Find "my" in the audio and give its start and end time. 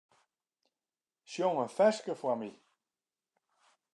2.39-2.51